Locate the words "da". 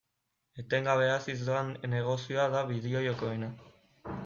2.57-2.65